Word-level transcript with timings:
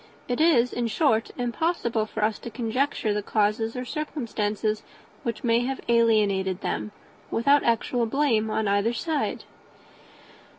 It 0.27 0.41
is, 0.41 0.73
in 0.73 0.87
short, 0.87 1.29
impossible 1.37 2.07
for 2.07 2.23
us 2.23 2.39
to 2.39 2.49
conjecture 2.49 3.13
the 3.13 3.21
causes 3.21 3.75
or 3.75 3.85
circumstances 3.85 4.81
which 5.21 5.43
may 5.43 5.59
have 5.59 5.79
alienated 5.87 6.61
them, 6.61 6.91
without 7.29 7.61
actual 7.63 8.07
blame 8.07 8.49
on 8.49 8.67
either 8.67 8.93
side." 8.93 9.43